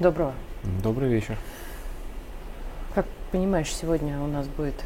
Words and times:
Доброго. 0.00 0.32
Добрый 0.82 1.10
вечер. 1.10 1.36
Как 2.94 3.04
понимаешь, 3.32 3.70
сегодня 3.70 4.18
у 4.22 4.26
нас 4.26 4.46
будет 4.48 4.82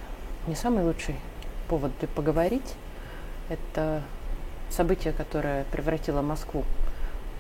не 0.48 0.56
самый 0.56 0.82
лучший 0.82 1.14
повод 1.68 1.92
для 2.00 2.08
поговорить. 2.08 2.74
Это 3.48 4.02
событие, 4.70 5.12
которое 5.12 5.66
превратило 5.70 6.20
Москву 6.20 6.64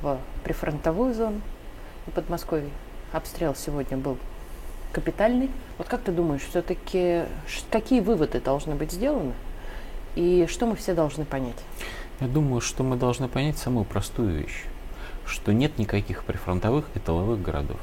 в 0.02 0.20
прифронтовую 0.44 1.14
зону 1.14 1.40
и 2.06 2.12
Подмосковье. 2.12 2.70
Обстрел 3.12 3.56
сегодня 3.56 3.96
был 3.96 4.18
капитальный. 4.92 5.50
Вот 5.76 5.88
как 5.88 6.02
ты 6.02 6.12
думаешь, 6.12 6.42
все-таки 6.42 7.24
какие 7.72 7.98
выводы 7.98 8.40
должны 8.40 8.76
быть 8.76 8.92
сделаны 8.92 9.32
и 10.14 10.46
что 10.48 10.66
мы 10.66 10.76
все 10.76 10.94
должны 10.94 11.24
понять? 11.24 11.58
Я 12.20 12.28
думаю, 12.28 12.60
что 12.60 12.84
мы 12.84 12.94
должны 12.94 13.26
понять 13.26 13.58
самую 13.58 13.84
простую 13.84 14.32
вещь, 14.32 14.62
что 15.26 15.52
нет 15.52 15.78
никаких 15.78 16.24
прифронтовых 16.24 16.84
и 16.94 16.98
тыловых 16.98 17.40
городов. 17.42 17.78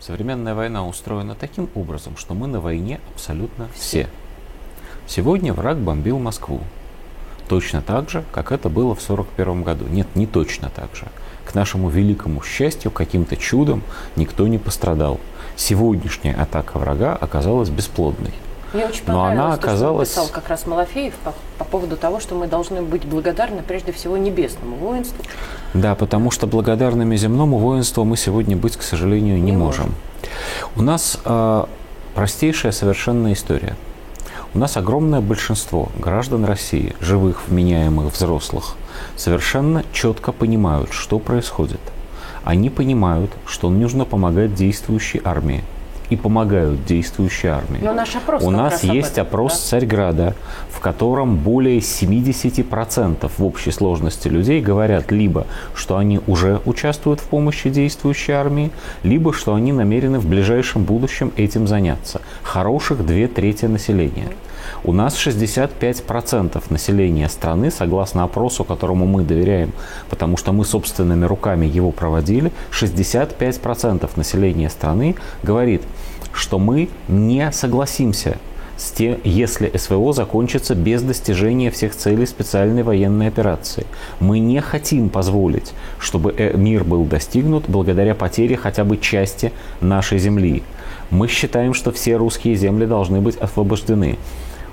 Современная 0.00 0.54
война 0.54 0.86
устроена 0.86 1.34
таким 1.34 1.68
образом, 1.74 2.16
что 2.16 2.34
мы 2.34 2.46
на 2.46 2.60
войне 2.60 3.00
абсолютно 3.14 3.68
все. 3.74 4.08
Сегодня 5.06 5.52
враг 5.52 5.78
бомбил 5.78 6.18
Москву. 6.18 6.60
Точно 7.48 7.82
так 7.82 8.10
же, 8.10 8.24
как 8.32 8.52
это 8.52 8.68
было 8.68 8.94
в 8.94 9.02
1941 9.02 9.62
году. 9.62 9.86
Нет, 9.86 10.08
не 10.14 10.26
точно 10.26 10.70
так 10.70 10.94
же. 10.94 11.06
К 11.44 11.54
нашему 11.54 11.88
великому 11.88 12.42
счастью, 12.42 12.90
каким-то 12.90 13.36
чудом 13.36 13.82
никто 14.16 14.46
не 14.46 14.58
пострадал. 14.58 15.20
Сегодняшняя 15.56 16.34
атака 16.34 16.78
врага 16.78 17.14
оказалась 17.14 17.68
бесплодной. 17.68 18.32
Мне 18.74 18.86
очень 18.86 19.04
Но 19.06 19.24
она 19.24 19.54
оказалась... 19.54 20.08
то, 20.08 20.12
что 20.14 20.20
написал 20.22 20.40
как 20.42 20.50
раз 20.50 20.66
Малафеев 20.66 21.14
по, 21.14 21.32
по 21.58 21.64
поводу 21.64 21.96
того, 21.96 22.18
что 22.18 22.34
мы 22.34 22.48
должны 22.48 22.82
быть 22.82 23.04
благодарны 23.04 23.62
прежде 23.62 23.92
всего 23.92 24.16
небесному 24.16 24.74
воинству. 24.74 25.24
Да, 25.74 25.94
потому 25.94 26.32
что 26.32 26.48
благодарными 26.48 27.14
земному 27.14 27.58
воинству 27.58 28.04
мы 28.04 28.16
сегодня 28.16 28.56
быть, 28.56 28.76
к 28.76 28.82
сожалению, 28.82 29.36
не, 29.36 29.52
не 29.52 29.52
можем. 29.52 29.84
можем. 29.84 29.94
У 30.74 30.82
нас 30.82 31.20
э, 31.24 31.64
простейшая 32.16 32.72
совершенная 32.72 33.34
история. 33.34 33.76
У 34.54 34.58
нас 34.58 34.76
огромное 34.76 35.20
большинство 35.20 35.88
граждан 35.96 36.44
России, 36.44 36.96
живых, 37.00 37.46
вменяемых 37.46 38.12
взрослых, 38.12 38.74
совершенно 39.16 39.84
четко 39.92 40.32
понимают, 40.32 40.92
что 40.92 41.20
происходит. 41.20 41.80
Они 42.42 42.70
понимают, 42.70 43.30
что 43.46 43.70
нужно 43.70 44.04
помогать 44.04 44.52
действующей 44.54 45.20
армии– 45.24 45.62
и 46.10 46.16
помогают 46.16 46.84
действующей 46.84 47.48
армии. 47.48 47.80
Но 47.82 47.92
наш 47.92 48.14
опрос 48.16 48.42
У 48.42 48.50
нас 48.50 48.82
есть 48.82 49.12
этом, 49.12 49.26
опрос 49.26 49.52
да? 49.52 49.68
Царьграда, 49.68 50.34
в 50.70 50.80
котором 50.80 51.36
более 51.36 51.78
70% 51.78 53.30
в 53.36 53.44
общей 53.44 53.70
сложности 53.70 54.28
людей 54.28 54.60
говорят 54.60 55.10
либо, 55.10 55.46
что 55.74 55.96
они 55.96 56.20
уже 56.26 56.60
участвуют 56.64 57.20
в 57.20 57.24
помощи 57.24 57.70
действующей 57.70 58.34
армии, 58.34 58.70
либо, 59.02 59.32
что 59.32 59.54
они 59.54 59.72
намерены 59.72 60.18
в 60.18 60.26
ближайшем 60.26 60.84
будущем 60.84 61.32
этим 61.36 61.66
заняться. 61.66 62.20
Хороших 62.42 63.04
две 63.06 63.28
трети 63.28 63.66
населения. 63.66 64.28
У 64.82 64.92
нас 64.92 65.16
65% 65.16 66.62
населения 66.70 67.28
страны, 67.28 67.70
согласно 67.70 68.24
опросу, 68.24 68.64
которому 68.64 69.06
мы 69.06 69.22
доверяем, 69.22 69.72
потому 70.10 70.36
что 70.36 70.52
мы 70.52 70.64
собственными 70.64 71.24
руками 71.24 71.66
его 71.66 71.90
проводили, 71.90 72.52
65% 72.70 74.10
населения 74.16 74.70
страны 74.70 75.16
говорит, 75.42 75.82
что 76.32 76.58
мы 76.58 76.88
не 77.08 77.50
согласимся 77.52 78.38
с 78.76 78.90
тем, 78.90 79.18
если 79.24 79.70
СВО 79.76 80.12
закончится 80.12 80.74
без 80.74 81.02
достижения 81.02 81.70
всех 81.70 81.94
целей 81.94 82.26
специальной 82.26 82.82
военной 82.82 83.28
операции. 83.28 83.86
Мы 84.20 84.40
не 84.40 84.60
хотим 84.60 85.08
позволить, 85.10 85.72
чтобы 85.98 86.34
э, 86.36 86.56
мир 86.56 86.84
был 86.84 87.04
достигнут 87.04 87.64
благодаря 87.68 88.14
потере 88.14 88.56
хотя 88.56 88.84
бы 88.84 88.96
части 88.96 89.52
нашей 89.80 90.18
земли. 90.18 90.62
Мы 91.10 91.28
считаем, 91.28 91.74
что 91.74 91.92
все 91.92 92.16
русские 92.16 92.56
земли 92.56 92.86
должны 92.86 93.20
быть 93.20 93.36
освобождены. 93.36 94.18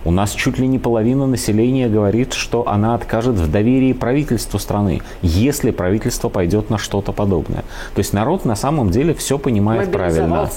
У 0.04 0.12
нас 0.12 0.32
чуть 0.32 0.58
ли 0.58 0.68
не 0.68 0.80
половина 0.80 1.28
населения 1.28 1.88
говорит, 1.88 2.34
что 2.34 2.68
она 2.68 2.96
откажет 2.96 3.36
в 3.36 3.52
доверии 3.52 3.94
правительству 3.94 4.58
страны, 4.58 5.02
если 5.22 5.72
правительство 5.72 6.30
пойдет 6.30 6.70
на 6.70 6.78
что-то 6.78 7.12
подобное. 7.12 7.64
То 7.94 8.00
есть 8.00 8.14
народ 8.14 8.46
на 8.46 8.56
самом 8.56 8.90
деле 8.90 9.14
все 9.14 9.38
понимает 9.38 9.92
правильно. 9.92 10.50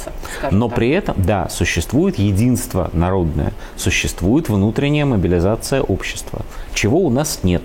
Но 0.50 0.68
так. 0.68 0.76
при 0.76 0.90
этом, 0.90 1.14
да, 1.18 1.48
существует 1.50 2.18
единство 2.18 2.90
народное, 2.92 3.52
существует 3.76 4.48
внутренняя 4.48 5.04
мобилизация 5.04 5.82
общества, 5.82 6.40
чего 6.72 7.00
у 7.00 7.10
нас 7.10 7.40
нет. 7.42 7.62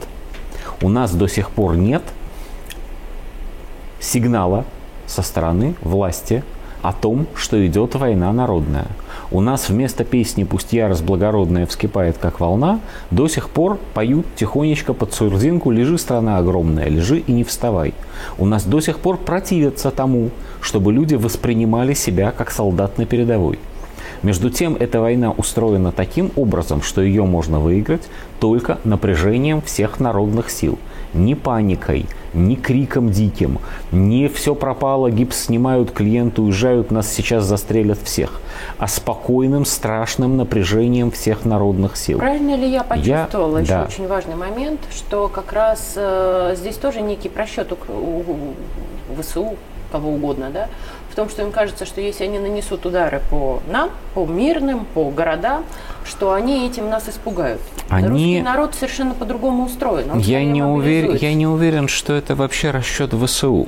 У 0.81 0.89
нас 0.89 1.13
до 1.13 1.27
сих 1.27 1.49
пор 1.51 1.77
нет 1.77 2.03
сигнала 3.99 4.65
со 5.07 5.21
стороны 5.21 5.75
власти 5.81 6.43
о 6.81 6.93
том, 6.93 7.27
что 7.35 7.65
идет 7.65 7.95
война 7.95 8.31
народная. 8.31 8.87
У 9.31 9.41
нас 9.41 9.69
вместо 9.69 10.03
песни 10.03 10.43
«Пусть 10.43 10.73
ярость 10.73 11.03
благородная 11.03 11.65
вскипает, 11.65 12.17
как 12.17 12.39
волна» 12.39 12.79
до 13.11 13.27
сих 13.27 13.49
пор 13.49 13.79
поют 13.93 14.25
тихонечко 14.35 14.93
под 14.93 15.13
сурзинку 15.13 15.71
«Лежи, 15.71 15.97
страна 15.97 16.37
огромная, 16.37 16.87
лежи 16.87 17.19
и 17.19 17.31
не 17.31 17.43
вставай». 17.43 17.93
У 18.37 18.45
нас 18.45 18.63
до 18.63 18.79
сих 18.79 18.99
пор 18.99 19.17
противятся 19.17 19.91
тому, 19.91 20.31
чтобы 20.61 20.93
люди 20.93 21.15
воспринимали 21.15 21.93
себя 21.93 22.31
как 22.31 22.51
солдат 22.51 22.97
на 22.97 23.05
передовой. 23.05 23.59
Между 24.23 24.49
тем, 24.49 24.75
эта 24.77 24.99
война 24.99 25.31
устроена 25.31 25.91
таким 25.91 26.31
образом, 26.35 26.81
что 26.81 27.01
ее 27.01 27.25
можно 27.25 27.59
выиграть 27.59 28.03
только 28.39 28.79
напряжением 28.83 29.61
всех 29.61 29.99
народных 29.99 30.49
сил. 30.49 30.77
Не 31.13 31.35
паникой, 31.35 32.05
не 32.33 32.55
криком 32.55 33.09
диким, 33.09 33.59
не 33.91 34.27
все 34.27 34.53
пропало, 34.53 35.09
гипс 35.09 35.45
снимают, 35.45 35.91
клиенты 35.91 36.41
уезжают, 36.41 36.91
нас 36.91 37.11
сейчас 37.11 37.45
застрелят 37.45 37.99
всех, 38.03 38.41
а 38.77 38.87
спокойным, 38.87 39.65
страшным 39.65 40.37
напряжением 40.37 41.11
всех 41.11 41.45
народных 41.45 41.97
сил. 41.97 42.19
Правильно 42.19 42.55
ли 42.55 42.69
я 42.69 42.83
почувствовала 42.83 43.57
я, 43.57 43.63
еще 43.63 43.73
да. 43.73 43.85
очень 43.85 44.07
важный 44.07 44.35
момент, 44.35 44.81
что 44.91 45.27
как 45.27 45.51
раз 45.53 45.93
э, 45.95 46.53
здесь 46.55 46.75
тоже 46.75 47.01
некий 47.01 47.29
просчет 47.29 47.71
у, 47.71 47.91
у, 47.91 48.25
у 49.09 49.21
ВСУ, 49.21 49.55
кого 49.91 50.11
угодно, 50.11 50.49
да, 50.53 50.67
в 51.11 51.15
том, 51.15 51.29
что 51.29 51.41
им 51.41 51.51
кажется, 51.51 51.85
что 51.85 52.01
если 52.01 52.23
они 52.25 52.39
нанесут 52.39 52.85
удары 52.85 53.21
по 53.29 53.61
нам, 53.71 53.89
по 54.13 54.25
мирным, 54.25 54.85
по 54.93 55.09
городам, 55.09 55.65
что 56.05 56.33
они 56.33 56.67
этим 56.67 56.89
нас 56.89 57.09
испугают. 57.09 57.61
Они... 57.89 58.07
Русский 58.07 58.41
народ 58.41 58.75
совершенно 58.75 59.13
по-другому 59.13 59.65
устроен. 59.65 60.11
Он 60.11 60.19
я 60.19 60.43
не, 60.43 60.63
увер... 60.63 61.15
я 61.15 61.33
не 61.33 61.47
уверен, 61.47 61.87
что 61.87 62.13
это 62.13 62.35
вообще 62.35 62.71
расчет 62.71 63.13
ВСУ. 63.13 63.67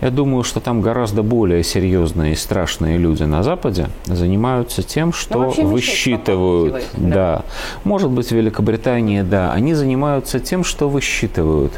Я 0.00 0.10
думаю, 0.10 0.44
что 0.44 0.60
там 0.60 0.80
гораздо 0.80 1.22
более 1.22 1.64
серьезные 1.64 2.32
и 2.32 2.36
страшные 2.36 2.96
люди 2.96 3.24
на 3.24 3.42
Западе 3.42 3.88
занимаются 4.04 4.82
тем, 4.82 5.12
что 5.12 5.50
высчитывают. 5.50 6.84
Да. 6.94 7.14
да. 7.14 7.42
Может 7.82 8.10
быть, 8.10 8.28
в 8.28 8.32
Великобритании, 8.32 9.22
да. 9.22 9.52
Они 9.52 9.74
занимаются 9.74 10.38
тем, 10.40 10.64
что 10.64 10.88
высчитывают 10.88 11.72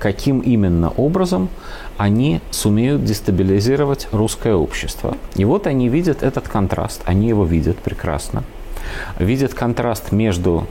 каким 0.00 0.40
именно 0.40 0.88
образом 0.96 1.50
они 2.00 2.40
сумеют 2.50 3.04
дестабилизировать 3.04 4.08
русское 4.10 4.54
общество. 4.54 5.18
И 5.34 5.44
вот 5.44 5.66
они 5.66 5.90
видят 5.90 6.22
этот 6.22 6.48
контраст, 6.48 7.02
они 7.04 7.28
его 7.28 7.44
видят 7.44 7.76
прекрасно. 7.76 8.42
Видят 9.18 9.52
контраст 9.52 10.10
между 10.10 10.66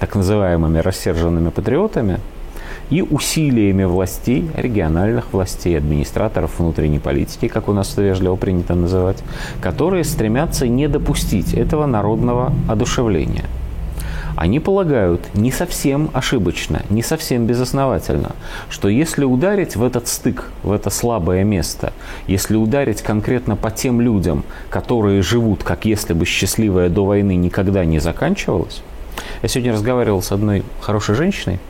так 0.00 0.16
называемыми 0.16 0.80
рассерженными 0.80 1.50
патриотами 1.50 2.18
и 2.90 3.02
усилиями 3.02 3.84
властей, 3.84 4.50
региональных 4.56 5.32
властей, 5.32 5.78
администраторов 5.78 6.58
внутренней 6.58 6.98
политики, 6.98 7.46
как 7.46 7.68
у 7.68 7.72
нас 7.72 7.92
это 7.92 8.02
вежливо 8.02 8.34
принято 8.34 8.74
называть, 8.74 9.22
которые 9.62 10.02
стремятся 10.02 10.66
не 10.66 10.88
допустить 10.88 11.54
этого 11.54 11.86
народного 11.86 12.52
одушевления– 12.68 13.44
они 14.40 14.58
полагают 14.58 15.20
не 15.34 15.52
совсем 15.52 16.08
ошибочно, 16.14 16.80
не 16.88 17.02
совсем 17.02 17.44
безосновательно, 17.44 18.30
что 18.70 18.88
если 18.88 19.26
ударить 19.26 19.76
в 19.76 19.84
этот 19.84 20.08
стык, 20.08 20.50
в 20.62 20.72
это 20.72 20.88
слабое 20.88 21.44
место, 21.44 21.92
если 22.26 22.56
ударить 22.56 23.02
конкретно 23.02 23.54
по 23.54 23.70
тем 23.70 24.00
людям, 24.00 24.44
которые 24.70 25.20
живут, 25.20 25.62
как 25.62 25.84
если 25.84 26.14
бы 26.14 26.24
счастливая 26.24 26.88
до 26.88 27.04
войны 27.04 27.36
никогда 27.36 27.84
не 27.84 27.98
заканчивалась, 27.98 28.80
я 29.42 29.48
сегодня 29.50 29.74
разговаривал 29.74 30.22
с 30.22 30.32
одной 30.32 30.62
хорошей 30.80 31.16
женщиной, 31.16 31.60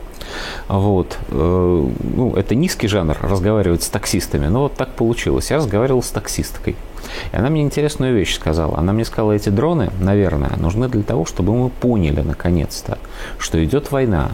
вот. 0.69 1.17
Э, 1.27 1.89
ну, 2.15 2.33
это 2.37 2.55
низкий 2.55 2.87
жанр 2.87 3.17
разговаривать 3.21 3.83
с 3.83 3.89
таксистами, 3.89 4.47
но 4.47 4.61
вот 4.61 4.75
так 4.75 4.93
получилось. 4.93 5.51
Я 5.51 5.57
разговаривал 5.57 6.01
с 6.01 6.09
таксисткой. 6.09 6.77
И 7.31 7.35
она 7.35 7.49
мне 7.49 7.61
интересную 7.61 8.15
вещь 8.15 8.35
сказала. 8.35 8.77
Она 8.77 8.93
мне 8.93 9.05
сказала, 9.05 9.33
эти 9.33 9.49
дроны, 9.49 9.91
наверное, 9.99 10.55
нужны 10.57 10.87
для 10.87 11.03
того, 11.03 11.25
чтобы 11.25 11.53
мы 11.53 11.69
поняли 11.69 12.21
наконец-то, 12.21 12.97
что 13.37 13.63
идет 13.63 13.91
война, 13.91 14.31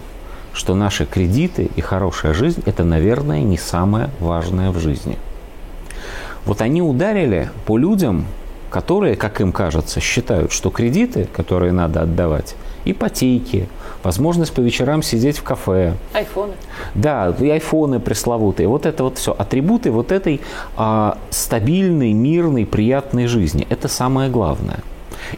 что 0.54 0.76
наши 0.76 1.06
кредиты 1.06 1.70
и 1.76 1.82
хорошая 1.82 2.34
жизнь– 2.34 2.64
это, 2.66 2.84
наверное, 2.84 3.42
не 3.42 3.58
самое 3.58 4.10
важное 4.20 4.72
в 4.72 4.80
жизни. 4.80 5.18
Вот 6.46 6.62
они 6.62 6.82
ударили 6.82 7.50
по 7.66 7.78
людям, 7.78 8.26
которые, 8.70 9.16
как 9.16 9.42
им 9.42 9.52
кажется, 9.52 10.00
считают, 10.00 10.52
что 10.52 10.70
кредиты, 10.70 11.28
которые 11.36 11.72
надо 11.72 12.02
отдавать, 12.02 12.56
ипотеки, 12.92 13.68
возможность 14.04 14.54
по 14.54 14.62
вечерам 14.62 15.04
сидеть 15.04 15.38
в 15.38 15.44
кафе. 15.44 15.94
Айфоны. 16.14 16.54
Да, 16.96 17.36
и 17.40 17.50
айфоны 17.50 18.00
пресловутые. 18.00 18.68
Вот 18.68 18.86
это 18.86 19.04
вот 19.04 19.18
все. 19.18 19.36
Атрибуты 19.38 19.92
вот 19.92 20.12
этой 20.12 20.42
а, 20.76 21.18
стабильной, 21.30 22.14
мирной, 22.14 22.66
приятной 22.66 23.28
жизни. 23.28 23.68
Это 23.70 23.88
самое 23.88 24.30
главное. 24.30 24.80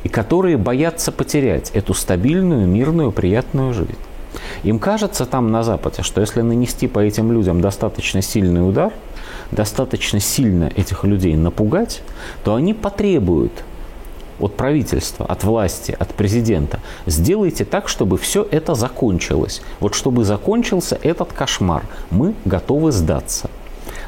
И 0.04 0.10
которые 0.10 0.58
боятся 0.58 1.12
потерять 1.12 1.72
эту 1.74 1.94
стабильную, 1.94 2.68
мирную, 2.68 3.12
приятную 3.12 3.74
жизнь. 3.74 3.96
Им 4.64 4.80
кажется 4.80 5.26
там 5.26 5.52
на 5.52 5.64
Западе, 5.64 6.04
что 6.04 6.22
если 6.22 6.42
нанести 6.42 6.88
по 6.88 7.00
этим 7.00 7.32
людям 7.32 7.62
достаточно 7.62 8.22
сильный 8.22 8.68
удар, 8.68 8.94
достаточно 9.52 10.20
сильно 10.20 10.72
этих 10.76 11.04
людей 11.04 11.36
напугать, 11.36 12.02
то 12.44 12.56
они 12.56 12.74
потребуют 12.74 13.52
от 14.40 14.56
правительства, 14.56 15.26
от 15.26 15.44
власти, 15.44 15.96
от 16.00 16.14
президента. 16.14 16.80
Сделайте 17.06 17.66
так, 17.66 17.88
чтобы 17.88 18.18
все 18.18 18.48
это 18.50 18.76
закончилось. 18.76 19.62
Вот 19.80 19.96
чтобы 19.96 20.24
закончился 20.24 20.98
этот 21.02 21.34
кошмар. 21.34 21.84
Мы 22.12 22.34
готовы 22.46 22.92
сдаться. 22.92 23.50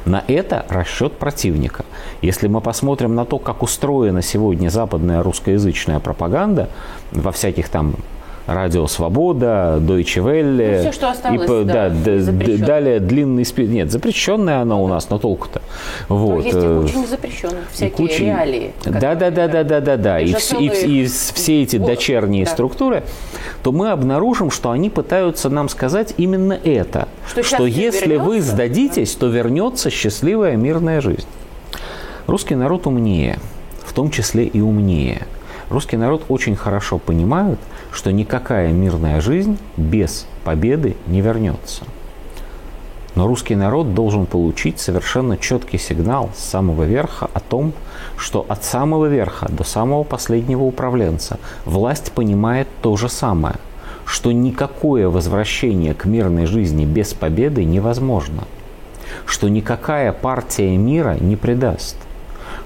На 0.06 0.24
это 0.28 0.66
расчет 0.70 1.14
противника. 1.14 1.86
Если 2.22 2.48
мы 2.48 2.62
посмотрим 2.62 3.14
на 3.16 3.26
то, 3.26 3.38
как 3.38 3.62
устроена 3.62 4.22
сегодня 4.22 4.70
западная 4.70 5.22
русскоязычная 5.22 6.00
пропаганда 6.00 6.70
во 7.12 7.32
всяких 7.32 7.70
там 7.70 7.96
Радио 8.54 8.88
Свобода, 8.88 9.78
Deutsche 9.80 10.22
Welle. 10.24 10.78
Ну, 10.78 10.82
все, 10.82 10.92
что 10.92 11.10
осталось, 11.10 11.44
и, 11.44 11.64
да, 11.66 11.90
да 11.90 12.58
далее 12.66 13.00
длинный 13.00 13.46
список. 13.46 13.74
Нет, 13.74 13.92
запрещенная 13.92 14.62
она 14.62 14.78
у 14.78 14.88
нас, 14.88 15.10
но 15.10 15.18
толку-то. 15.20 15.62
Вот. 16.08 16.38
Но 16.38 16.42
есть 16.42 16.58
и 16.58 16.60
э, 16.60 16.80
очень 16.80 17.08
запрещенных, 17.08 17.70
всякие 17.72 18.08
куча... 18.08 18.24
реалии. 18.24 18.74
Да, 18.86 19.16
да, 19.16 19.32
да, 19.32 19.48
да, 19.48 19.64
да, 19.64 19.80
да, 19.80 19.98
да. 19.98 20.20
И, 20.20 20.34
и, 20.60 20.66
и, 20.66 21.04
и 21.04 21.06
все 21.08 21.64
эти 21.64 21.78
дочерние 21.78 22.46
да. 22.46 22.52
структуры, 22.52 23.04
то 23.64 23.72
мы 23.72 23.90
обнаружим, 23.92 24.52
что 24.52 24.72
они 24.72 24.90
пытаются 24.90 25.50
нам 25.50 25.70
сказать 25.70 26.14
именно 26.18 26.54
это. 26.54 27.08
Что, 27.28 27.44
что 27.44 27.66
если 27.66 28.10
вернется, 28.10 28.26
вы 28.26 28.42
сдадитесь, 28.42 29.16
то 29.16 29.28
вернется 29.28 29.90
счастливая 29.90 30.56
мирная 30.56 31.02
жизнь. 31.02 31.28
Русский 32.28 32.56
народ 32.56 32.88
умнее, 32.88 33.40
в 33.84 33.94
том 33.94 34.10
числе 34.12 34.46
и 34.46 34.62
умнее. 34.62 35.28
Русский 35.72 35.96
народ 35.96 36.26
очень 36.28 36.58
хорошо 36.58 36.98
понимает, 36.98 37.58
что 37.94 38.12
никакая 38.12 38.74
мирная 38.74 39.22
жизнь 39.22 39.58
без 39.78 40.28
победы 40.44 40.98
не 41.08 41.22
вернется. 41.22 41.86
Но 43.16 43.26
русский 43.26 43.56
народ 43.56 43.94
должен 43.94 44.26
получить 44.26 44.82
совершенно 44.82 45.38
четкий 45.38 45.78
сигнал 45.78 46.30
с 46.36 46.44
самого 46.44 46.84
верха 46.84 47.30
о 47.34 47.40
том, 47.40 47.72
что 48.18 48.46
от 48.50 48.66
самого 48.66 49.06
верха 49.06 49.48
до 49.50 49.64
самого 49.64 50.04
последнего 50.04 50.64
управленца 50.64 51.40
власть 51.64 52.12
понимает 52.12 52.68
то 52.82 52.98
же 52.98 53.08
самое, 53.08 53.56
что 54.04 54.34
никакое 54.34 55.08
возвращение 55.08 55.94
к 55.94 56.04
мирной 56.04 56.48
жизни 56.48 56.84
без 56.84 57.14
победы 57.14 57.64
невозможно, 57.64 58.44
что 59.26 59.48
никакая 59.48 60.12
партия 60.12 60.76
мира 60.76 61.16
не 61.18 61.38
предаст– 61.38 61.96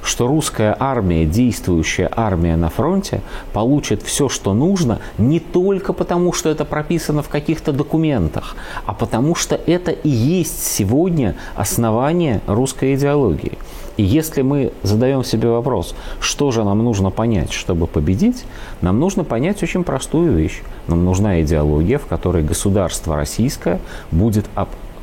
что 0.06 0.28
русская 0.28 0.75
армия, 0.80 1.25
действующая 1.25 2.10
армия 2.16 2.56
на 2.56 2.69
фронте, 2.69 3.22
получит 3.54 4.04
все, 4.04 4.30
что 4.30 4.54
нужно, 4.54 5.00
не 5.18 5.40
только 5.40 5.94
потому, 5.94 6.31
что 6.31 6.50
это 6.50 6.63
прописано 6.63 7.24
в 7.24 7.30
каких-то 7.30 7.74
документах, 7.74 8.56
а 8.86 8.94
потому 8.94 9.36
что 9.36 9.56
это 9.56 9.92
и 9.92 10.10
есть 10.10 10.63
сегодня 10.63 11.36
основание 11.56 12.42
русской 12.48 12.96
идеологии. 12.96 13.57
И 13.98 14.04
если 14.04 14.42
мы 14.42 14.74
задаем 14.84 15.24
себе 15.24 15.48
вопрос, 15.50 15.96
что 16.19 16.51
же 16.51 16.63
нам 16.63 16.84
нужно 16.84 17.12
понять, 17.12 17.54
чтобы 17.54 17.88
победить, 17.88 18.46
нам 18.81 19.00
нужно 19.00 19.24
понять 19.24 19.63
очень 19.63 19.84
простую 19.84 20.34
вещь. 20.34 20.62
Нам 20.88 21.06
нужна 21.06 21.42
идеология, 21.42 21.98
в 21.98 22.06
которой 22.06 22.44
государство 22.44 23.16
российское 23.16 23.80
будет 24.12 24.46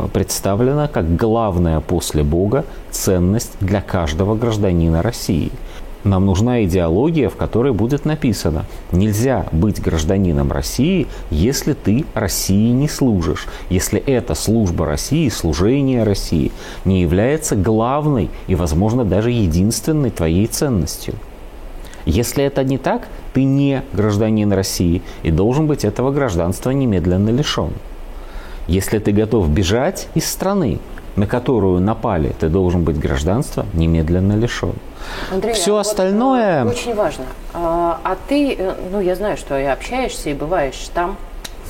представлена 0.08 0.88
как 0.88 1.16
главная 1.16 1.80
после 1.80 2.22
Бога 2.22 2.64
ценность 2.90 3.52
для 3.60 3.80
каждого 3.80 4.34
гражданина 4.34 5.02
России. 5.02 5.50
Нам 6.04 6.26
нужна 6.26 6.64
идеология, 6.64 7.28
в 7.28 7.36
которой 7.36 7.72
будет 7.72 8.04
написано, 8.04 8.64
нельзя 8.90 9.46
быть 9.52 9.80
гражданином 9.80 10.50
России, 10.50 11.06
если 11.30 11.74
ты 11.74 12.04
России 12.14 12.70
не 12.72 12.88
служишь, 12.88 13.46
если 13.70 14.00
эта 14.00 14.34
служба 14.34 14.84
России, 14.84 15.28
служение 15.28 16.02
России 16.02 16.50
не 16.84 17.02
является 17.02 17.54
главной 17.54 18.30
и, 18.48 18.56
возможно, 18.56 19.04
даже 19.04 19.30
единственной 19.30 20.10
твоей 20.10 20.48
ценностью. 20.48 21.14
Если 22.04 22.42
это 22.42 22.64
не 22.64 22.78
так, 22.78 23.06
ты 23.32 23.44
не 23.44 23.82
гражданин 23.92 24.52
России 24.52 25.02
и 25.22 25.30
должен 25.30 25.68
быть 25.68 25.84
этого 25.84 26.10
гражданства 26.10 26.70
немедленно 26.70 27.30
лишен. 27.30 27.72
Если 28.66 28.98
ты 28.98 29.12
готов 29.12 29.48
бежать 29.48 30.08
из 30.14 30.28
страны, 30.28 30.78
на 31.16 31.26
которую 31.26 31.80
напали, 31.80 32.34
ты 32.38 32.48
должен 32.48 32.84
быть 32.84 32.98
гражданства 32.98 33.66
немедленно 33.74 34.34
лишен. 34.34 34.74
Андрей, 35.30 35.52
Все 35.52 35.76
а 35.76 35.80
остальное... 35.80 36.64
Вот, 36.64 36.74
очень 36.74 36.94
важно. 36.94 37.24
А, 37.52 38.00
а 38.02 38.16
ты, 38.28 38.54
э, 38.54 38.74
ну, 38.90 39.00
я 39.00 39.14
знаю, 39.14 39.36
что 39.36 39.58
и 39.58 39.64
общаешься, 39.64 40.30
и 40.30 40.34
бываешь 40.34 40.88
там. 40.94 41.16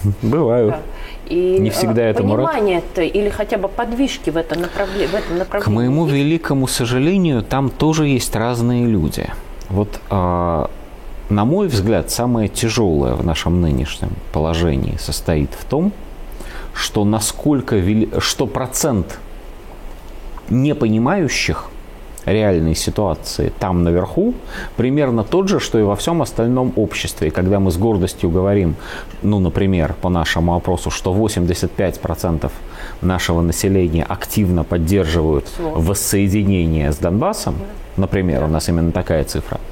Бываю. 0.23 0.71
Да. 0.71 0.79
И 1.27 1.59
не 1.59 1.71
всегда 1.71 2.03
это 2.03 2.23
понимание 2.23 2.79
это 2.79 3.03
или 3.03 3.31
хотя 3.31 3.57
бы 3.57 3.69
подвижки 3.69 4.31
в, 4.31 4.37
это 4.37 4.59
направле, 4.59 5.07
в 5.07 5.15
этом 5.15 5.39
направлении. 5.39 5.65
К 5.65 5.69
моему 5.69 6.07
великому 6.07 6.67
сожалению, 6.67 7.43
там 7.43 7.71
тоже 7.71 8.07
есть 8.09 8.35
разные 8.37 8.87
люди. 8.87 9.27
Вот, 9.71 9.89
а, 10.11 10.69
на 11.31 11.45
мой 11.45 11.69
взгляд, 11.69 12.11
самое 12.11 12.49
тяжелое 12.49 13.15
в 13.15 13.25
нашем 13.25 13.63
нынешнем 13.63 14.11
положении 14.33 14.97
состоит 14.99 15.51
в 15.59 15.65
том, 15.65 15.93
что 16.75 17.05
насколько 17.05 17.77
вели... 17.77 18.09
что 18.19 18.47
процент 18.47 19.19
непонимающих 20.51 21.71
реальной 22.25 22.75
ситуации 22.75 23.53
там 23.59 23.83
наверху 23.83 24.35
примерно 24.77 25.25
тот 25.25 25.49
же, 25.49 25.61
что 25.61 25.79
и 25.79 25.83
во 25.83 25.97
всем 25.97 26.23
остальном 26.23 26.73
обществе. 26.77 27.29
И 27.29 27.31
когда 27.31 27.59
мы 27.59 27.71
с 27.71 27.77
гордостью 27.77 28.31
говорим, 28.31 28.77
ну, 29.23 29.41
например, 29.41 29.95
по 30.01 30.09
нашему 30.09 30.55
опросу, 30.55 30.91
что 30.91 31.15
85% 31.15 32.51
нашего 33.01 33.41
населения 33.41 34.05
активно 34.05 34.65
поддерживают 34.65 35.47
воссоединение 35.59 36.93
с 36.93 36.97
Донбассом, 36.97 37.57
например, 37.97 38.45
у 38.45 38.49
нас 38.49 38.69
именно 38.69 38.93
такая 38.93 39.25
цифра– 39.25 39.61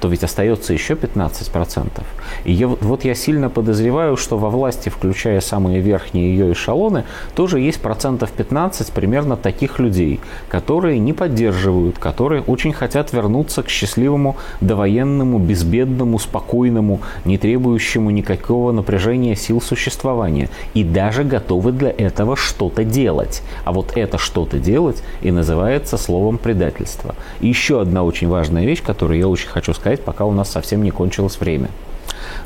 то 0.00 0.08
ведь 0.08 0.24
остается 0.24 0.72
еще 0.72 0.94
15%. 0.94 2.02
И 2.44 2.64
вот 2.64 3.04
я 3.04 3.14
сильно 3.14 3.50
подозреваю, 3.50 4.16
что 4.16 4.38
во 4.38 4.50
власти, 4.50 4.88
включая 4.88 5.40
самые 5.40 5.80
верхние 5.80 6.30
ее 6.30 6.52
эшелоны, 6.52 7.04
тоже 7.34 7.60
есть 7.60 7.80
процентов 7.80 8.30
15 8.32 8.92
примерно 8.92 9.36
таких 9.36 9.78
людей, 9.78 10.20
которые 10.48 10.98
не 10.98 11.12
поддерживают, 11.12 11.98
которые 11.98 12.42
очень 12.42 12.72
хотят 12.72 13.12
вернуться 13.12 13.62
к 13.62 13.68
счастливому 13.68 14.36
довоенному, 14.60 15.38
безбедному, 15.38 16.18
спокойному, 16.18 17.00
не 17.24 17.38
требующему 17.38 18.10
никакого 18.10 18.72
напряжения 18.72 19.36
сил 19.36 19.60
существования. 19.60 20.48
И 20.74 20.84
даже 20.84 21.24
готовы 21.24 21.72
для 21.72 21.90
этого 21.90 22.36
что-то 22.36 22.84
делать. 22.84 23.42
А 23.64 23.72
вот 23.72 23.92
это 23.96 24.18
что-то 24.18 24.58
делать 24.58 25.02
и 25.20 25.30
называется 25.30 25.96
словом 25.96 26.38
предательство. 26.38 27.14
И 27.40 27.48
еще 27.48 27.80
одна 27.80 28.02
очень 28.02 28.28
важная 28.28 28.64
вещь, 28.64 28.82
которую 28.82 29.18
я 29.18 29.28
очень 29.28 29.48
хочу 29.48 29.74
сказать, 29.74 29.89
сказать, 29.90 30.04
пока 30.04 30.24
у 30.24 30.32
нас 30.32 30.50
совсем 30.50 30.82
не 30.82 30.90
кончилось 30.90 31.40
время. 31.40 31.68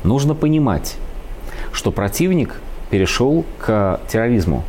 Нужно 0.03 0.33
понимать, 0.33 0.95
что 1.71 1.91
противник 1.91 2.55
перешел 2.89 3.45
к 3.59 3.99
терроризму, 4.07 4.63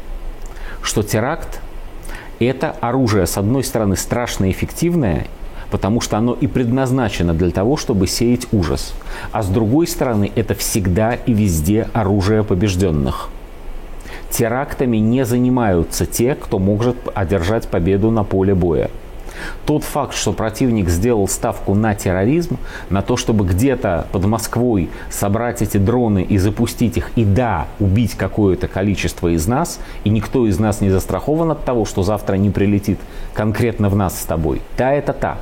что 0.83 1.03
теракт– 1.03 1.61
это 2.39 2.75
оружие, 2.81 3.27
с 3.27 3.39
одной 3.39 3.65
стороны, 3.65 3.97
страшно 3.97 4.51
эффективное, 4.51 5.27
потому 5.71 6.03
что 6.03 6.19
оно 6.19 6.35
и 6.35 6.47
предназначено 6.47 7.33
для 7.33 7.51
того, 7.51 7.79
чтобы 7.79 8.07
сеять 8.07 8.47
ужас, 8.53 8.93
а 9.33 9.43
с 9.43 9.49
другой 9.49 9.87
стороны, 9.87 10.31
это 10.37 10.55
всегда 10.55 11.15
и 11.15 11.33
везде 11.33 11.89
оружие 11.95 12.45
побежденных. 12.45 13.31
Терактами 14.31 14.99
не 14.99 15.25
занимаются 15.25 16.05
те, 16.05 16.35
кто 16.35 16.59
может 16.59 16.97
одержать 17.15 17.69
победу 17.69 18.11
на 18.11 18.23
поле 18.23 18.55
боя. 18.55 18.91
Тот 19.65 19.85
факт, 19.85 20.15
что 20.15 20.33
противник 20.33 20.89
сделал 20.89 21.29
ставку 21.29 21.75
на 21.75 21.95
терроризм, 21.95 22.59
на 22.91 23.03
то, 23.03 23.17
чтобы 23.17 23.47
где-то 23.47 24.07
под 24.13 24.25
Москвой 24.27 24.91
собрать 25.11 25.63
эти 25.63 25.77
дроны 25.77 26.23
и 26.23 26.39
запустить 26.39 26.97
их, 26.97 27.11
и 27.17 27.25
да, 27.25 27.67
убить 27.81 28.15
какое-то 28.15 28.69
количество 28.69 29.29
из 29.29 29.47
нас, 29.47 29.81
и 30.05 30.11
никто 30.11 30.47
из 30.47 30.59
нас 30.59 30.81
не 30.81 30.91
застрахован 30.91 31.51
от 31.51 31.65
того, 31.65 31.85
что 31.85 32.03
завтра 32.03 32.37
не 32.37 32.51
прилетит 32.51 32.99
конкретно 33.35 33.89
в 33.89 33.97
нас 33.97 34.21
с 34.21 34.25
тобой. 34.25 34.63
Да, 34.77 34.93
это 34.93 35.13
так. 35.13 35.39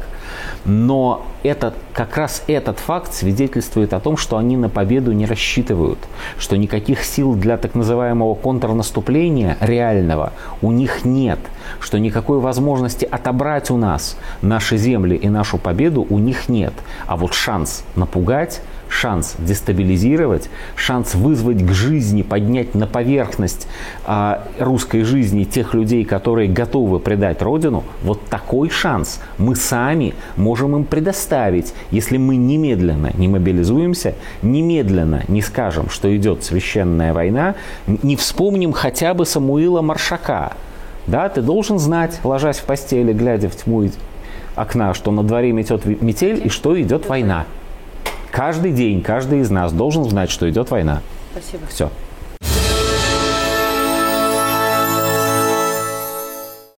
Но 0.65 1.27
этот, 1.43 1.75
как 1.93 2.17
раз 2.17 2.43
этот 2.47 2.79
факт 2.79 3.13
свидетельствует 3.13 3.93
о 3.93 4.01
том, 4.01 4.17
что 4.17 4.37
они 4.37 4.57
на 4.57 4.69
победу 4.69 5.13
не 5.13 5.27
рассчитывают, 5.27 5.99
что 6.39 6.57
никаких 6.57 7.05
сил 7.05 7.35
для 7.35 7.57
так 7.57 7.75
называемого 7.75 8.35
контрнаступления 8.35 9.57
реального 9.61 10.33
у 10.63 10.73
них 10.73 11.05
нет, 11.05 11.39
что 11.81 11.99
никакой 11.99 12.39
возможности 12.39 13.05
отобрать 13.05 13.71
у 13.71 13.77
нас 13.77 14.17
наши 14.43 14.77
земли 14.77 15.17
и 15.17 15.29
нашу 15.29 15.59
победу 15.59 16.07
у 16.09 16.19
них 16.19 16.49
нет. 16.49 16.73
А 17.07 17.17
вот 17.17 17.35
шанс 17.35 17.85
напугать, 17.97 18.61
шанс 19.05 19.35
дестабилизировать, 19.39 20.49
шанс 20.77 21.15
вызвать 21.15 21.63
к 21.63 21.73
жизни, 21.73 22.23
поднять 22.23 22.75
на 22.75 22.87
поверхность 22.87 23.69
э, 24.07 24.39
русской 24.59 25.03
жизни 25.03 25.45
тех 25.45 25.75
людей, 25.75 26.07
которые 26.07 26.49
готовы 26.49 27.01
предать 27.01 27.43
Родину, 27.43 27.85
вот 28.03 28.25
такой 28.31 28.71
шанс 28.71 29.21
мы 29.37 29.57
сами 29.57 30.15
можем 30.37 30.75
им 30.75 30.85
предоставить, 30.87 31.75
если 31.91 32.17
мы 32.17 32.37
немедленно 32.37 33.11
не 33.19 33.29
мобилизуемся, 33.29 34.15
немедленно 34.41 35.23
не 35.29 35.43
скажем, 35.43 35.91
что 35.91 36.17
идет 36.17 36.43
священная 36.43 37.13
война, 37.13 37.57
не 37.87 38.17
вспомним 38.17 38.73
хотя 38.73 39.13
бы 39.13 39.27
Самуила 39.27 39.83
Маршака. 39.83 40.55
Да, 41.07 41.29
ты 41.29 41.43
должен 41.43 41.79
знать, 41.79 42.21
ложась 42.25 42.57
в 42.57 42.65
постели, 42.65 43.13
глядя 43.13 43.51
в 43.51 43.57
тьму 43.57 43.85
окна, 44.57 44.95
что 44.95 45.11
на 45.11 45.23
дворе 45.23 45.53
метет 45.53 45.85
метель 45.85 46.41
и 46.43 46.49
что 46.49 46.81
идет 46.81 47.07
война. 47.07 47.45
Каждый 48.35 48.73
день, 48.73 49.01
каждый 49.01 49.43
из 49.43 49.51
нас 49.51 49.73
должен 49.73 50.03
знать, 50.03 50.29
что 50.29 50.51
идет 50.51 50.69
война. 50.73 51.03
Спасибо. 51.31 51.67
Все. 51.69 51.91